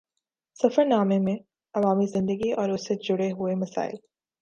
سفر 0.59 0.85
نامے 0.85 1.19
میں 1.19 1.35
عوامی 1.75 2.05
زندگی 2.05 2.51
اور 2.51 2.69
اُس 2.69 2.87
سے 2.87 2.95
جڑے 3.03 3.31
ہوئے 3.31 3.55
مسائل 3.55 3.95